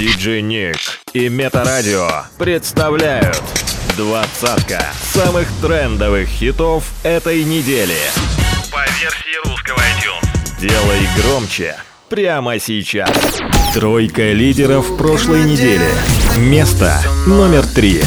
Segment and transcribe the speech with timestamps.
[0.00, 0.78] Диджей Ник
[1.12, 3.42] и Метарадио представляют
[3.98, 7.98] двадцатка самых трендовых хитов этой недели.
[8.72, 10.58] По версии русского iTunes.
[10.58, 11.76] Делай громче
[12.08, 13.10] прямо сейчас.
[13.74, 15.90] Тройка лидеров прошлой недели.
[16.38, 18.02] Место номер три.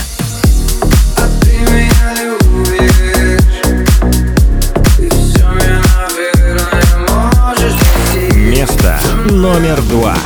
[8.33, 8.99] Место
[9.29, 10.17] номер два.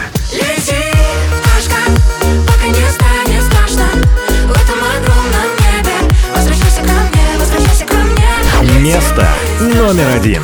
[9.18, 9.28] Место
[9.60, 10.44] номер один.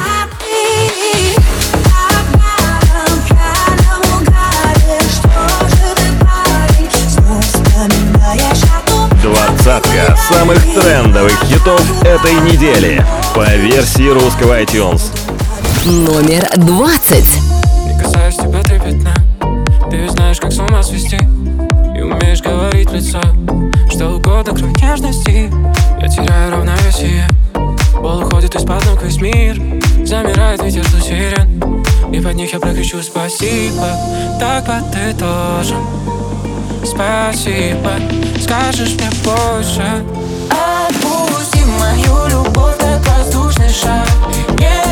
[9.21, 13.05] Двадцатка самых трендовых хитов этой недели
[13.35, 15.03] по версии русского iTunes.
[15.85, 17.39] Номер двадцать.
[17.85, 19.13] Не касаюсь тебя трепетно
[19.91, 23.21] Ты ведь знаешь, как с ума свести И умеешь говорить в лицо
[23.91, 25.51] Что угодно, кроме нежности
[26.01, 27.27] Я теряю равновесие
[28.03, 29.55] Пол уходит из-под ног весь мир
[30.05, 33.87] Замирает ветер до сирен И под них я прокричу спасибо
[34.41, 35.75] Так вот ты тоже
[36.83, 37.91] Спасибо.
[38.41, 40.03] Скажешь мне больше
[40.51, 44.05] Отпусти мою любовь, как воздушный шар.
[44.59, 44.82] Нет,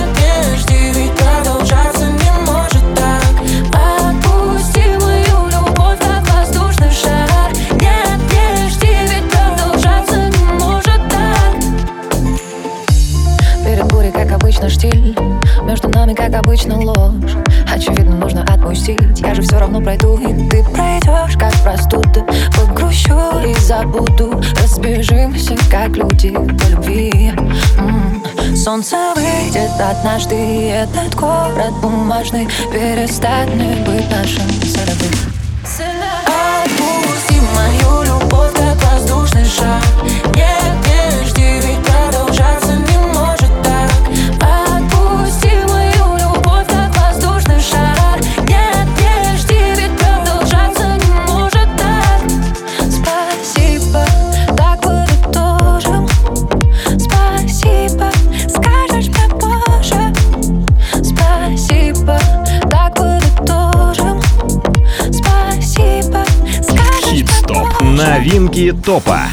[14.62, 15.16] обычно, штиль
[15.64, 17.36] Между нами, как обычно, ложь.
[17.74, 19.20] Очевидно, нужно отпустить.
[19.20, 22.26] Я же все равно пройду, и ты пройдешь Как простуда.
[22.56, 24.42] Погрущу и забуду.
[24.62, 27.34] Разбежимся, как люди по любви.
[27.78, 28.24] М.
[28.56, 35.32] Солнце выйдет однажды и Этот город бумажный Перестанет быть нашим садовым
[36.26, 39.82] Отпусти мою любовь, как воздушный шар.
[40.36, 41.01] Нет, не
[68.32, 69.24] Новинки топа.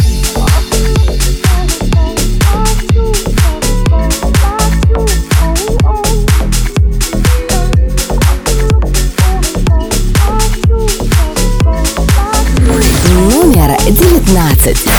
[13.30, 14.97] Номер девятнадцать.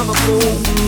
[0.00, 0.79] I'm a fool.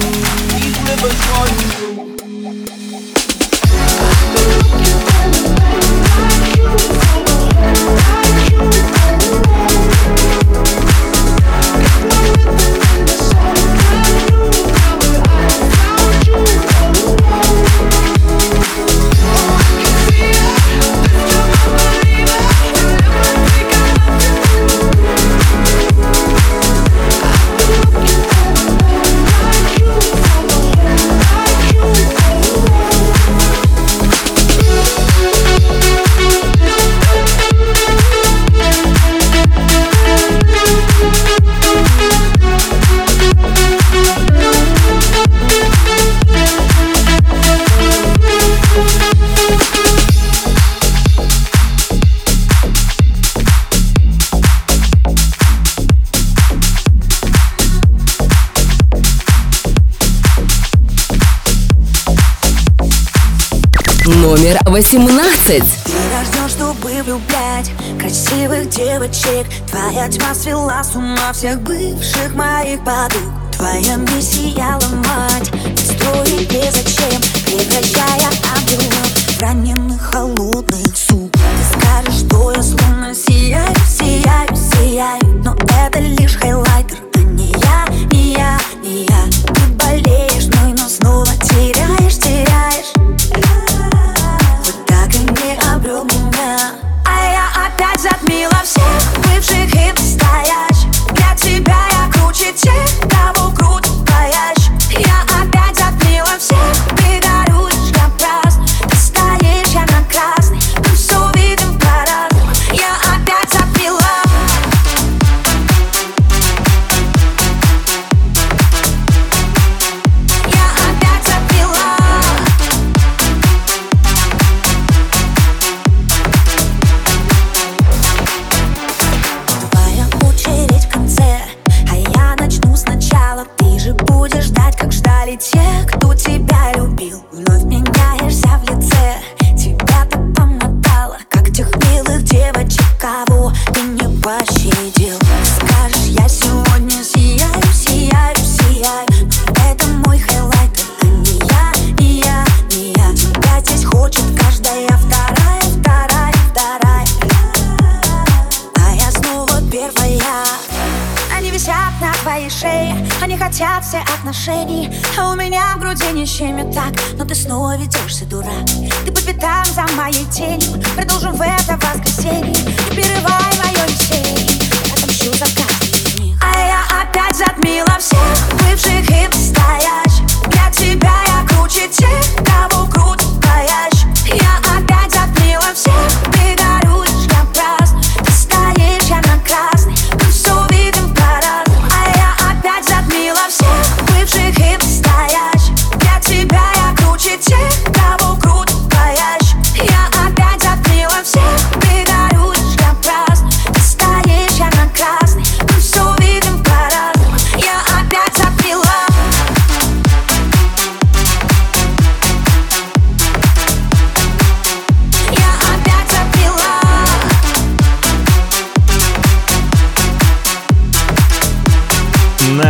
[64.73, 65.63] 18.
[65.85, 67.71] Ты рожден, чтобы влюблять
[68.01, 69.47] красивых девочек.
[69.71, 73.35] Твоя тьма свела с ума всех бывших моих подруг.
[73.53, 79.82] Твоя миссия ломать, строить и зачем Превращая ангелов в раннем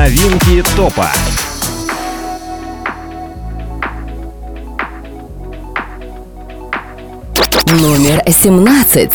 [0.02, 1.09] Новинки топа.
[7.66, 9.11] Номер 17.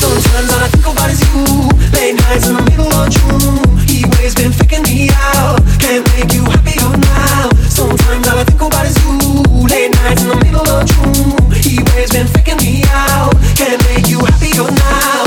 [0.00, 1.70] Sometimes all I think about is you.
[1.92, 3.78] Late nights in the middle of June.
[3.86, 5.62] Heat waves been faking me out.
[5.78, 7.50] Can't make you happier now.
[7.68, 9.44] Sometimes all I think about is you.
[9.68, 11.29] Late nights in the middle of June.
[12.02, 13.34] it's been freaking me out.
[13.56, 15.24] Can make you happier now?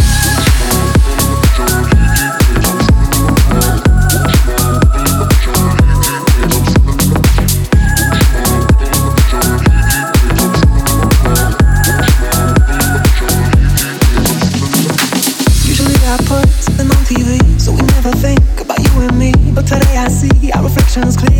[15.67, 16.49] Usually I put
[16.79, 19.31] on TV, so we never think about you and me.
[19.53, 21.32] But today I see our reflections clear.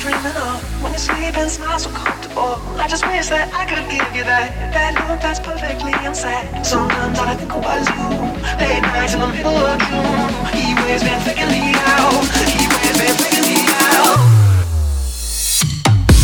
[0.00, 0.56] dreaming of.
[0.80, 2.56] When you're sleeping, smile so comfortable.
[2.80, 6.48] I just wish that I could give you that, that look that's perfectly inside.
[6.64, 8.08] Sometimes all I think about is you.
[8.56, 10.32] Late nights in the middle of June.
[10.56, 12.16] He waves been figuring me out.
[12.48, 13.60] He waves been figuring me
[13.92, 14.16] out.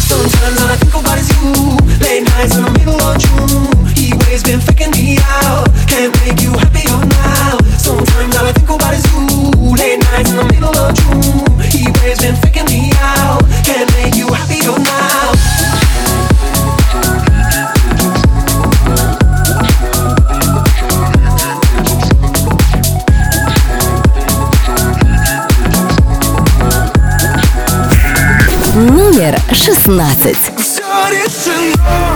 [0.09, 1.52] Sometimes all I think about is you.
[2.00, 3.76] Late nights in the middle of June.
[3.92, 5.68] He waves been faking me out.
[5.85, 7.61] Can't make you happier now.
[7.76, 9.21] Sometimes all I think about is you.
[9.76, 11.56] Late nights in the middle of June.
[12.07, 13.43] He ways been faking me out.
[13.65, 15.33] Can't make you happier now.
[28.77, 30.37] Номер шестнадцать.
[30.59, 32.15] Все решено,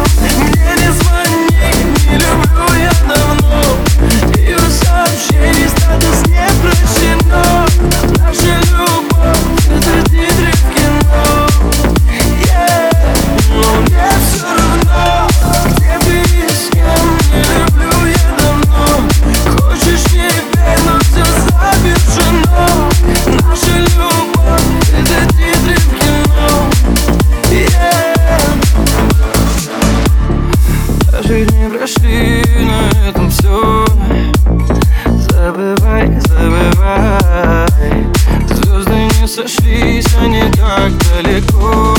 [39.43, 41.95] сошлись, они так далеко.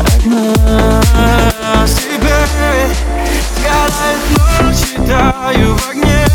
[0.00, 2.90] От нас Теперь
[3.56, 4.20] сгорает
[4.60, 6.26] ночь, таю в огне.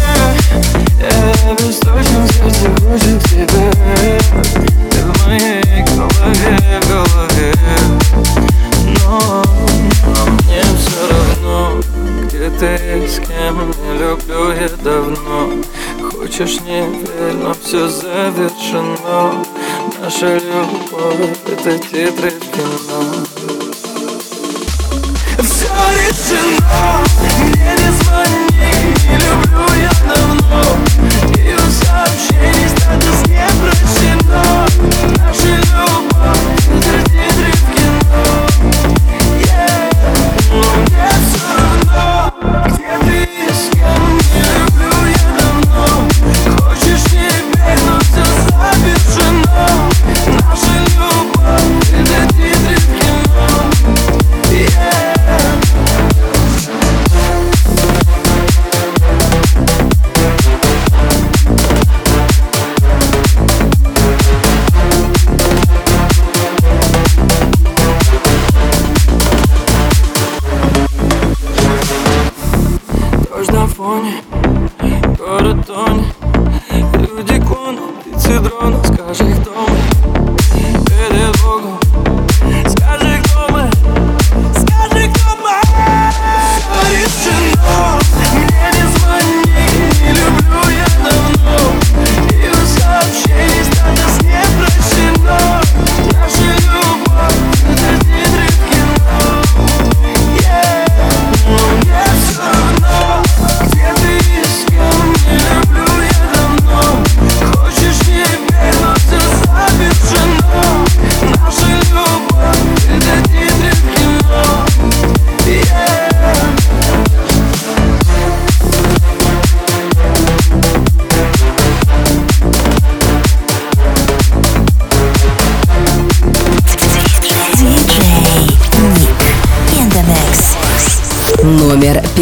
[1.00, 4.20] Я бесстрочно в сердце кружу к тебе
[4.90, 7.54] Ты в моей голове, голове.
[9.00, 9.44] Но
[10.44, 11.82] мне все равно,
[12.26, 15.50] где ты, с кем не люблю я давно.
[16.12, 19.44] Хочешь не верь, но все завершено
[20.02, 23.04] Наша любовь— это титры в кино
[25.38, 28.74] Все решено, мне не звони,
[29.08, 30.64] не люблю я давно.
[31.38, 34.71] Ее сообщений статус не прощено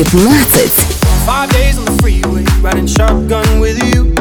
[0.06, 1.26] 15.
[1.26, 4.16] Five days on the freeway, riding shotgun with you.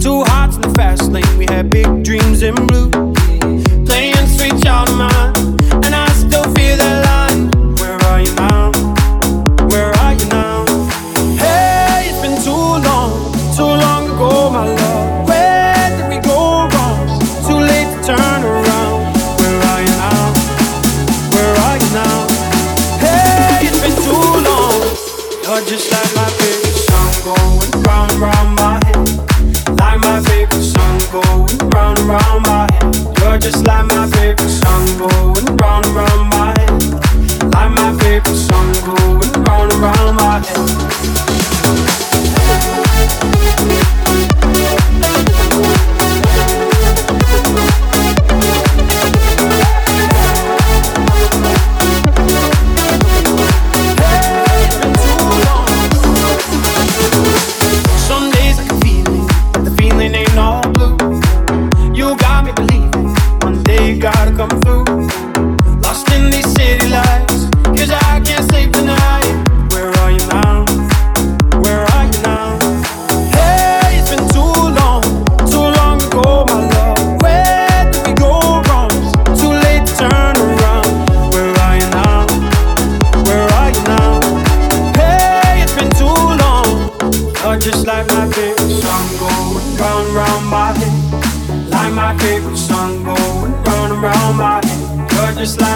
[0.00, 2.87] Two hearts in the fast lane, we had big dreams blue.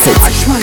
[0.00, 0.59] Six.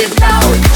[0.00, 0.67] it loud.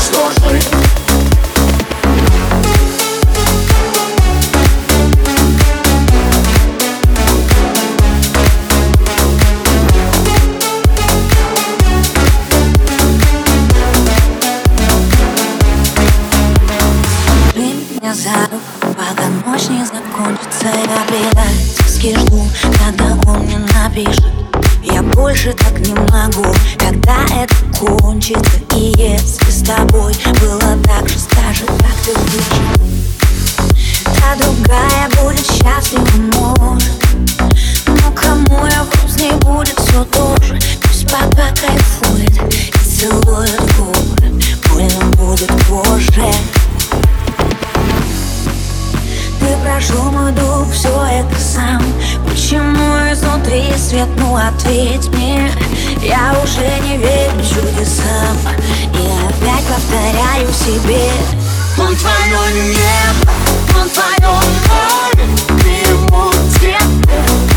[54.55, 55.51] ответь мне.
[56.03, 58.37] Я уже не верю чудесам
[58.93, 61.11] И опять повторяю себе.
[61.79, 63.33] Он твое небо,
[63.79, 64.33] он твое
[64.69, 65.29] море.
[65.63, 66.83] Ты ему цвет,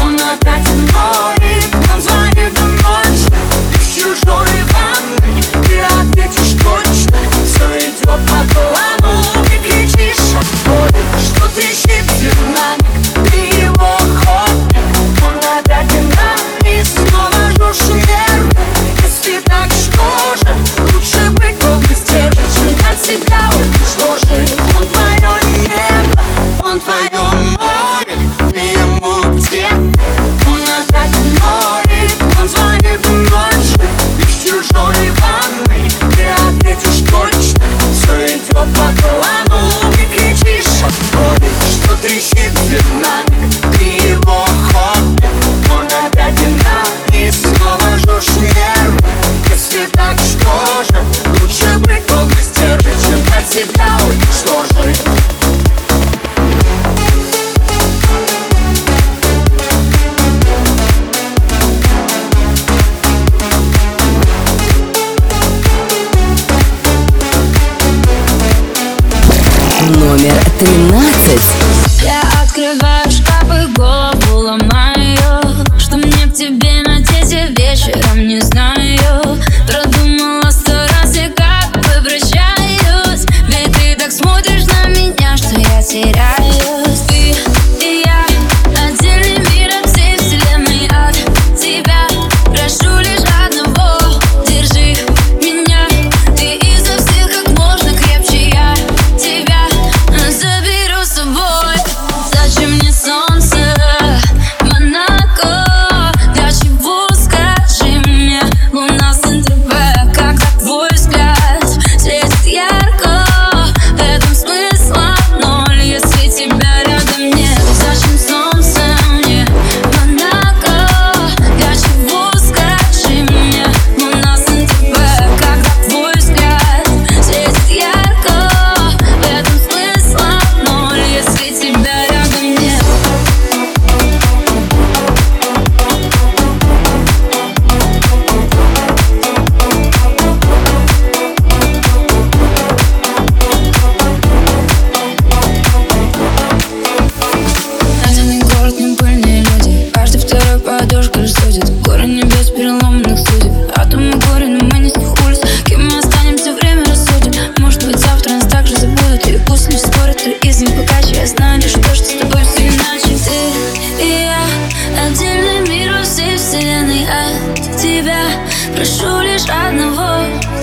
[0.02, 1.58] он опять море
[1.94, 2.54] Он звонит
[2.84, 3.26] ночь,
[3.74, 5.42] ты в чужой ванной.
[5.68, 9.22] Ты ответишь точно, все идет по плану.
[9.46, 12.85] Ты кричишь от боли, что трещит земля
[23.06, 23.52] тебя
[23.86, 24.46] Что же
[24.78, 26.24] он твое небо,
[26.64, 27.22] он твое
[27.60, 28.18] море
[28.52, 29.68] Ты ему где?
[30.48, 32.10] Он опять в море
[32.42, 33.76] Он звонит в ночь
[34.28, 41.96] из чужой ванны Ты ответишь точно, все идет по плану Ты кричишь а от что
[42.02, 42.95] трещит в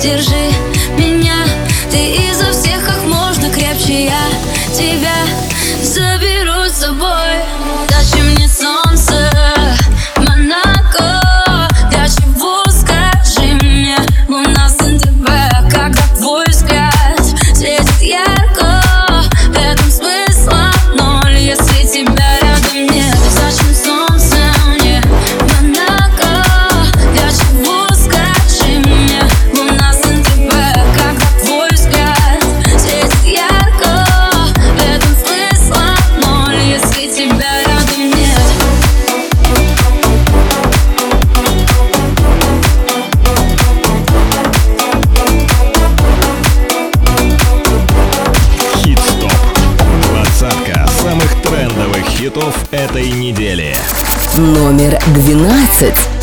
[0.02, 0.41] Держи
[53.32, 53.74] недели.
[54.36, 56.21] Номер 12.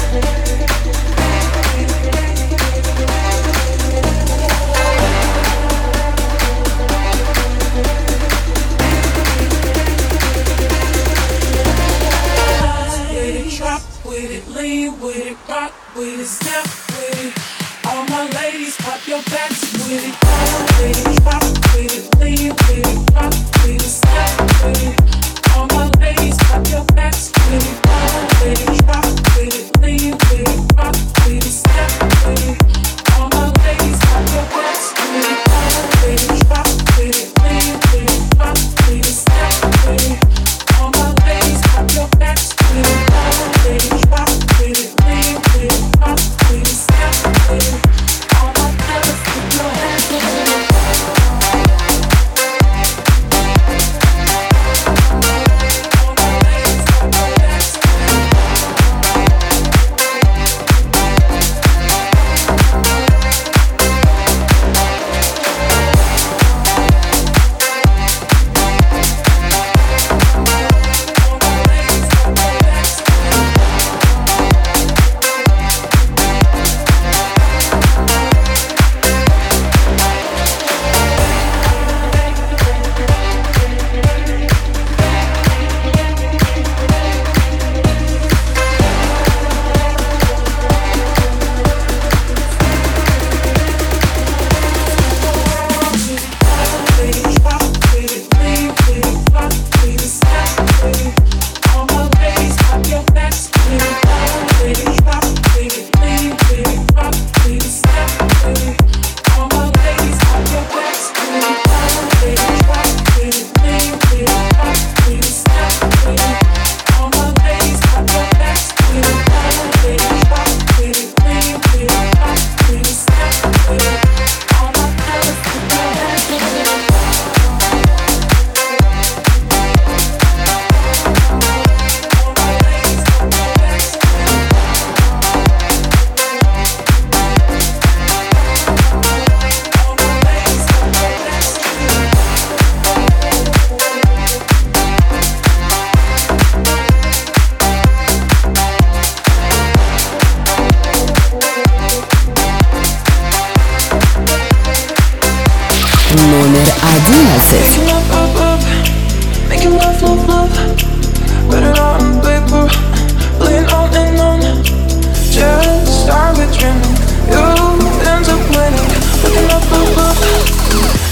[156.29, 157.79] номер одиннадцать.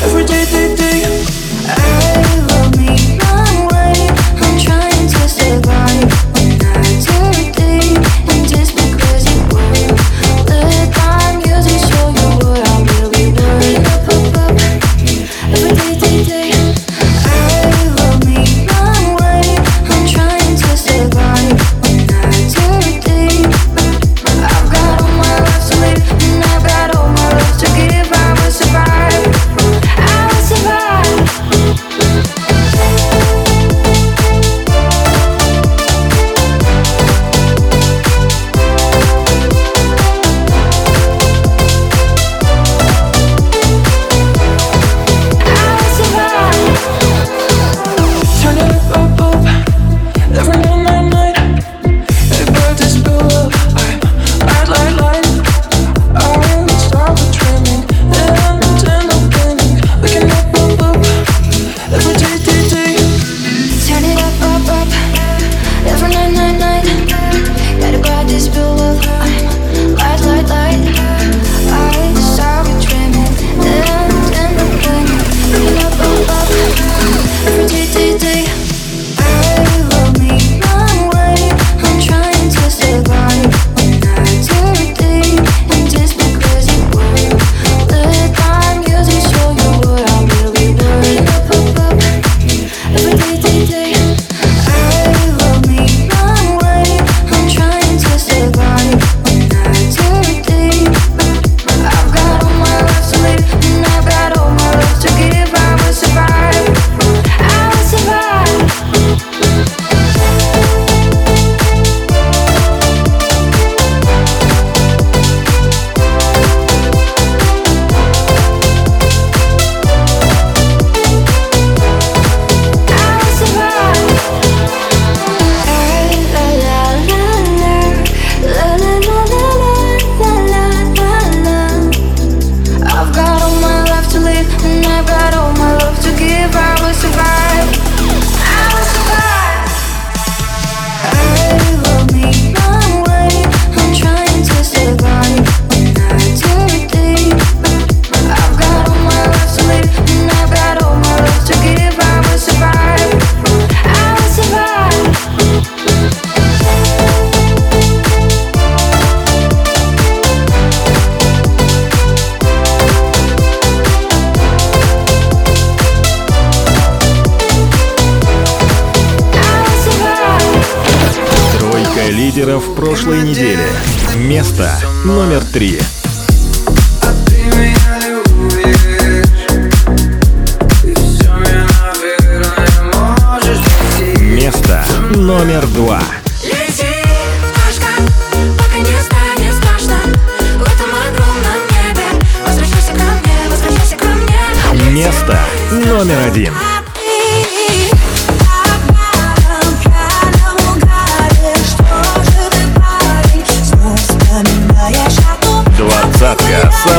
[0.05, 0.56] Every day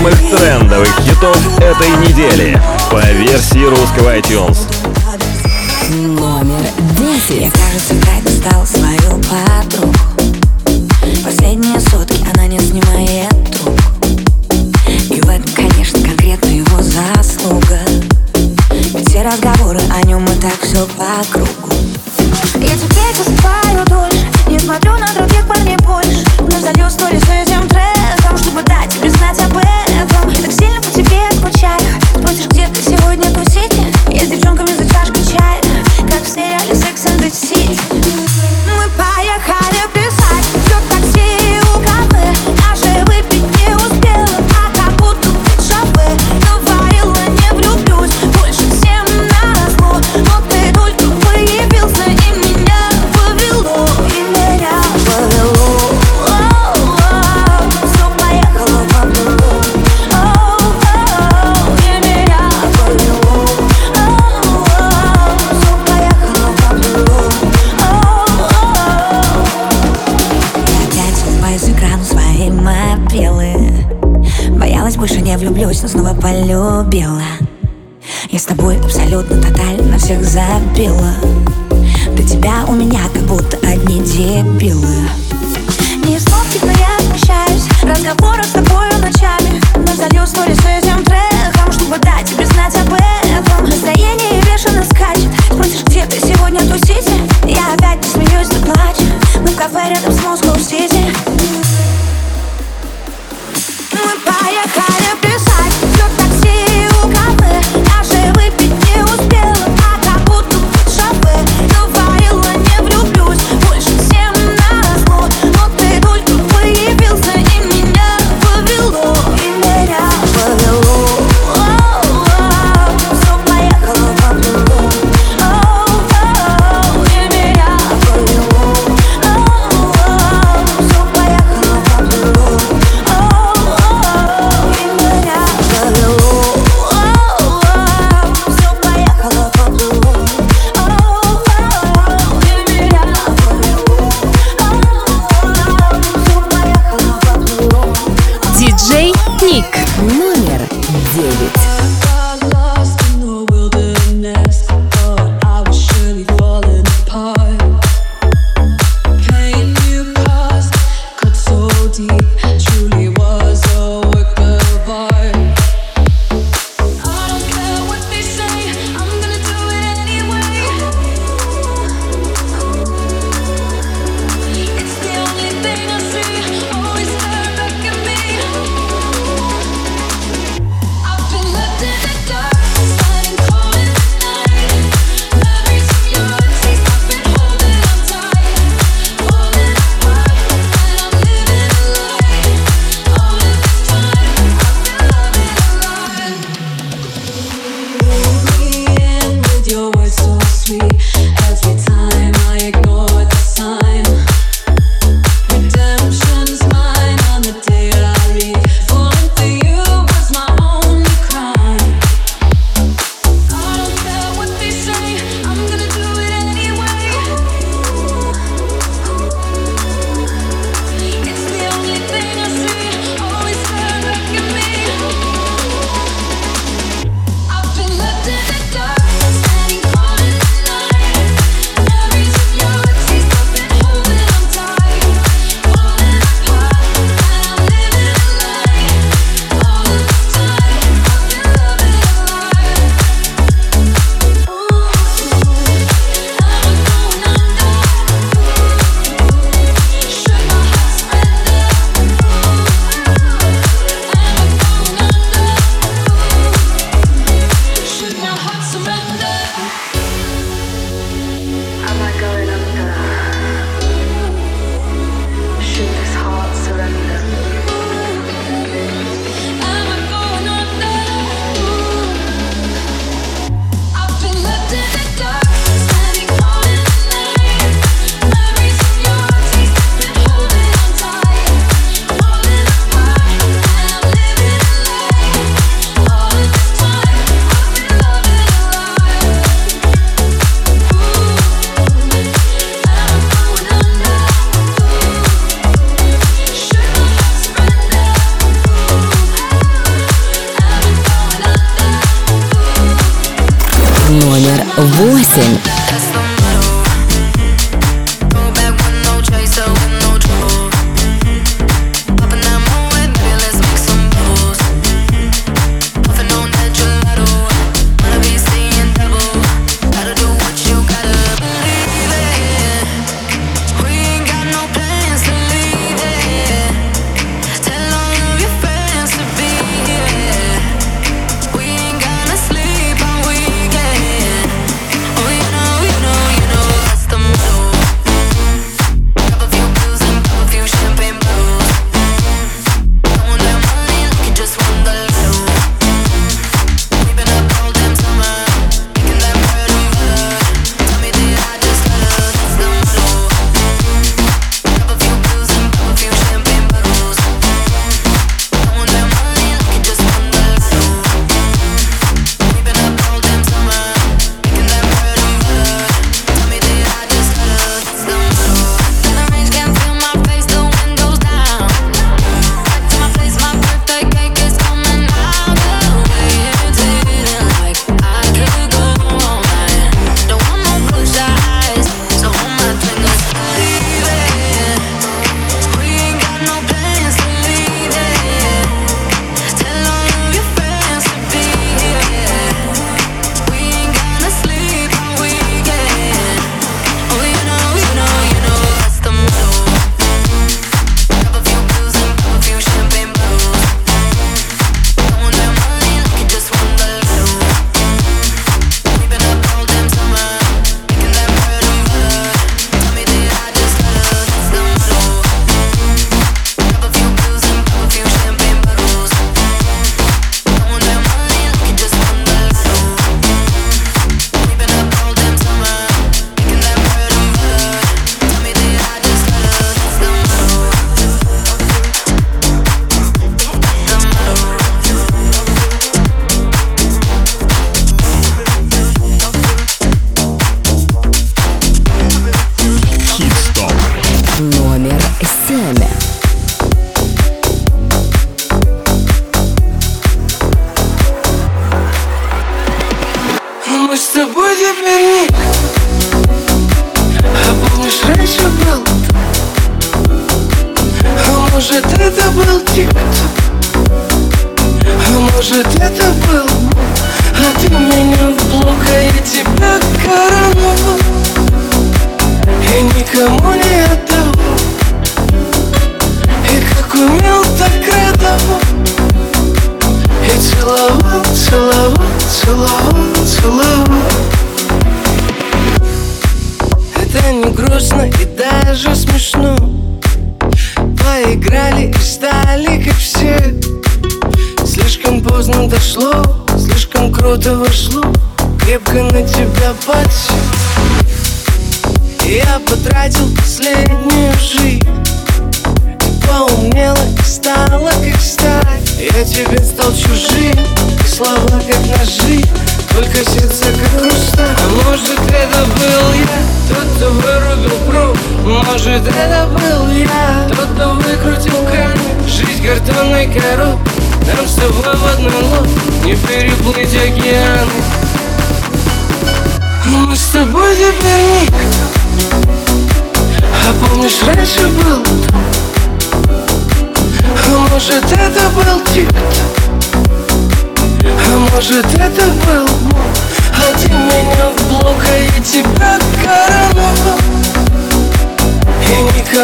[0.08, 4.58] самых трендовых хитов этой недели по версии русского iTunes.
[5.90, 6.64] Номер
[6.96, 7.42] 10.
[7.42, 9.94] Я, кажется, Кайт достал свою подругу.
[11.24, 14.16] Последние сутки она не снимает трубку.
[15.14, 17.80] И в этом, конечно, конкретно его заслуга.
[19.06, 21.47] Все разговоры о нем и так все вокруг.
[34.18, 35.67] И с девчонками за чашкой чая
[75.38, 77.22] влюблюсь, но снова полюбила.
[78.30, 81.14] Я с тобой абсолютно тотально всех забила.
[82.16, 85.08] До тебя у меня как будто одни дебилы.
[86.04, 89.60] Не из ловких, но я прощаюсь Разговоры с тобою ночами.
[89.76, 93.64] Но залью сторис этим треком Чтобы дать тебе знать об этом.
[93.64, 95.30] Настроение бешено скачет.
[95.52, 97.12] Спросишь, где ты сегодня тусите?
[97.44, 99.06] Я опять посмеюсь, ты плачешь
[99.40, 101.14] Мы в кафе рядом с Москвой Сити
[103.92, 104.37] Мы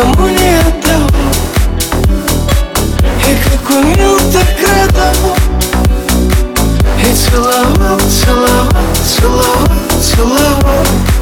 [0.05, 1.09] никому не отдал
[3.21, 5.37] И как умел, так радовал
[7.01, 8.69] И целовал, целовал,
[9.05, 9.69] целовал,
[10.01, 11.14] целовал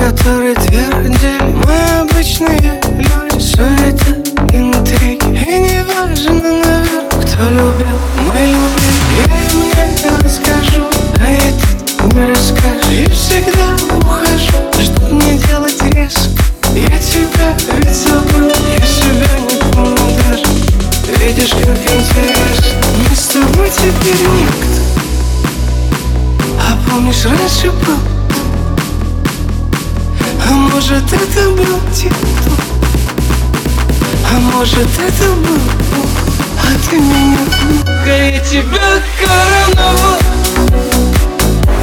[0.00, 4.12] которые твердили Мы обычные люди, суета,
[4.52, 5.28] интриги.
[5.28, 7.98] И неважно наверное, кто любил.
[8.26, 10.84] Мы любили, я им не расскажу
[11.20, 16.30] А этот не расскажу И всегда ухожу, чтоб не делать резко?
[16.74, 20.46] Я тебя ведь забыл, я себя не помню даже.
[21.18, 22.70] Видишь, как интересно.
[23.08, 24.80] Мы с тобой теперь никто
[26.58, 28.09] А помнишь, раньше был
[30.54, 32.54] может это был титул
[34.32, 35.58] А может это был
[35.94, 36.08] Бог?
[36.62, 37.38] А ты меня
[38.06, 40.18] Я тебя короновал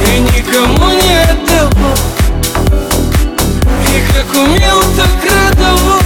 [0.06, 1.96] И никому не отдавал
[3.86, 6.02] И как умел, так радовал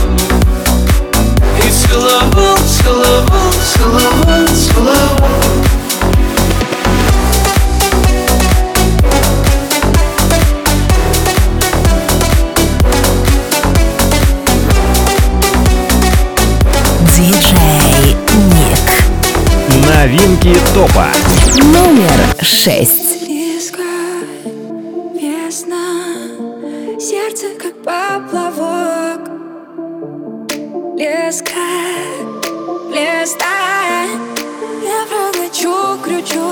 [1.59, 5.52] И целовал, целовал, целовал, целовал
[20.03, 21.07] Новинки топа.
[21.63, 23.23] Номер шесть.
[23.23, 23.83] Иска,
[25.15, 26.03] весна,
[26.99, 29.31] сердце как поплавок
[30.99, 31.69] Леска,
[32.91, 33.47] листа,
[34.83, 35.73] я прокачу
[36.05, 36.52] крючок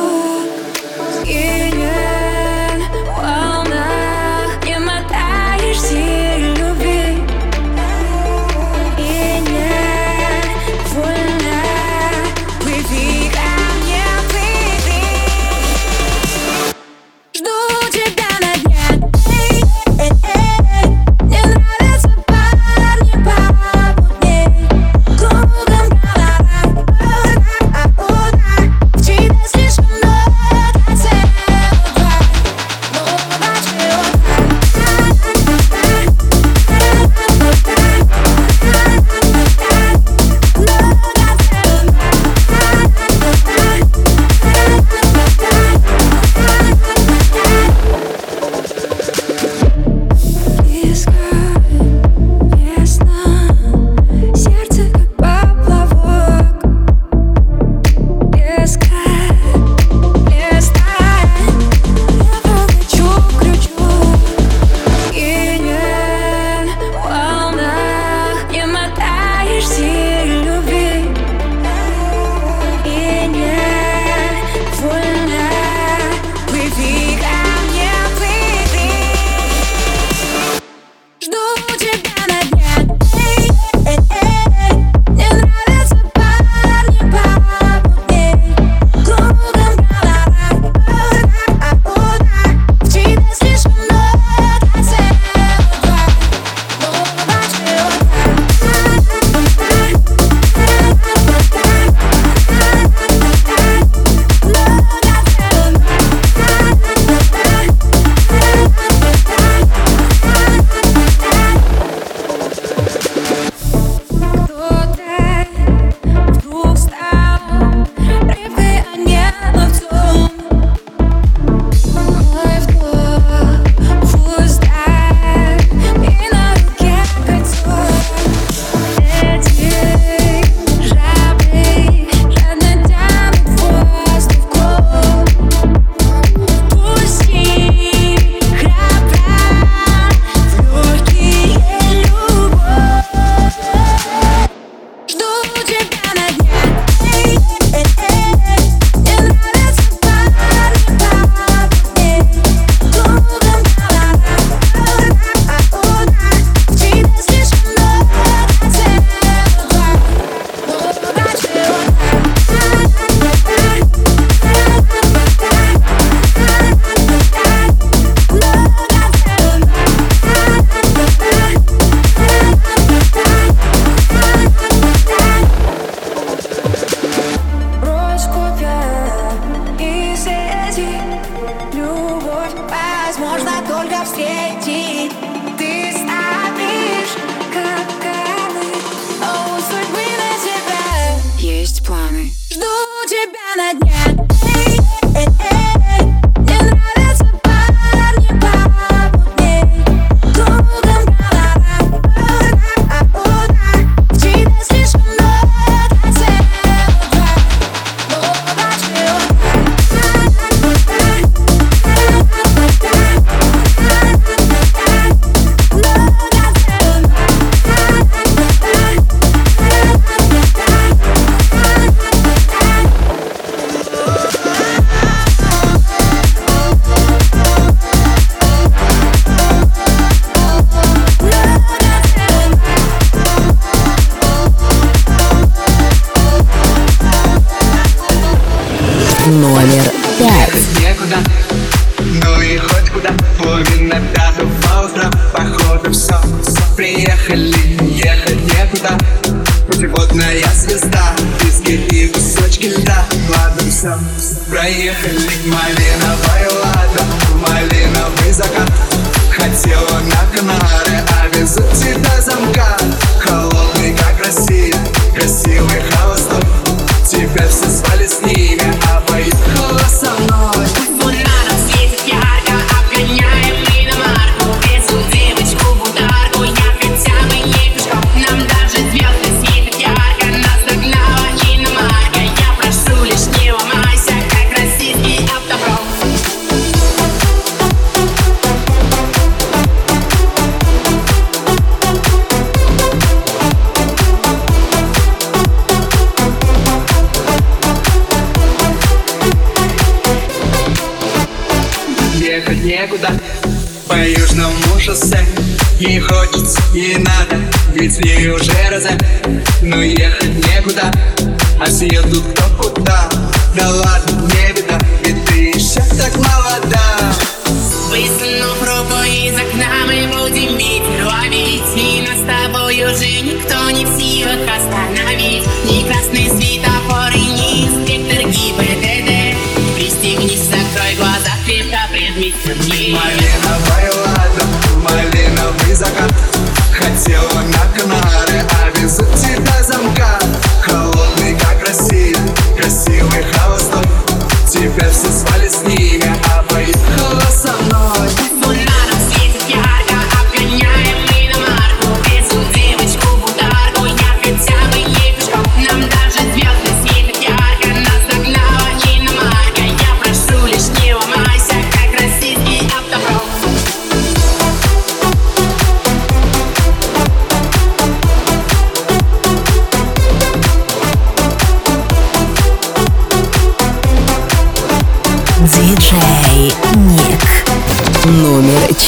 [332.93, 333.30] my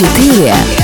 [0.03, 0.82] 4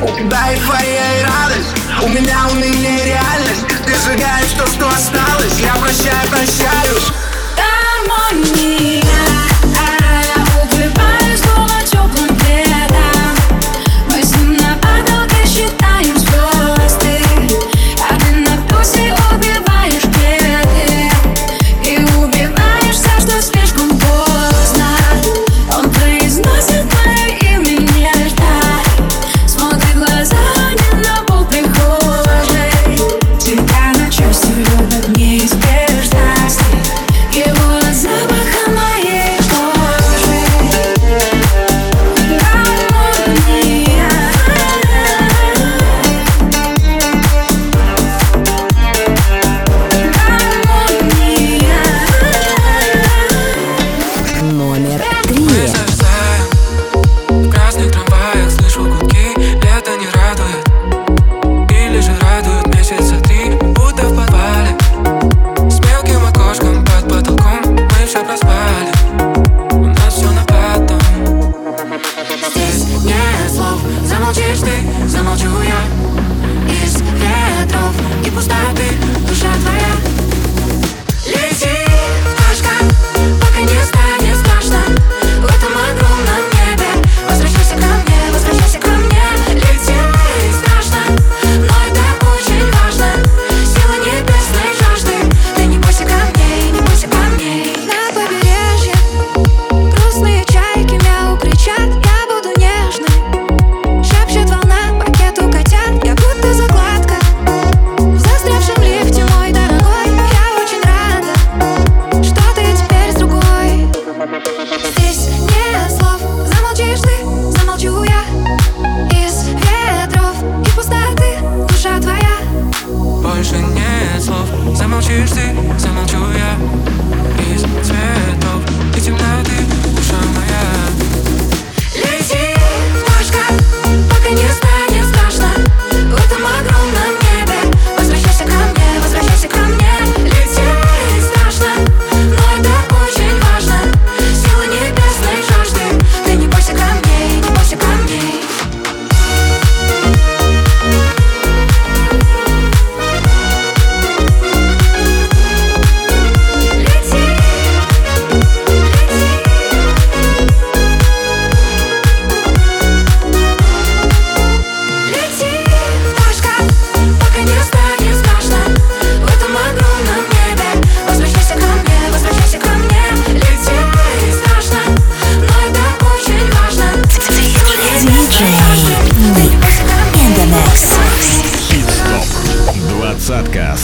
[0.00, 1.74] Да, эйфория и радость.
[2.02, 3.66] У меня уныние реальность.
[3.84, 5.60] Ты сжигаешь то, что осталось.
[5.60, 7.12] Я прощаю, прощаюсь.
[7.54, 9.29] Гармония.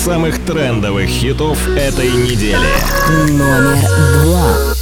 [0.06, 2.54] самых трендовых хитов этой недели.
[3.28, 3.76] Номер
[4.22, 4.75] два.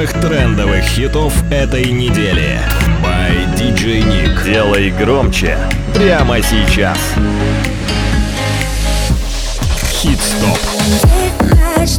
[0.00, 2.58] самых трендовых хитов этой недели.
[3.04, 4.44] By DJ Nick.
[4.44, 5.58] Делай громче
[5.94, 6.96] прямо сейчас.
[9.92, 10.58] Хит-стоп.
[11.38, 11.98] Ты знаешь,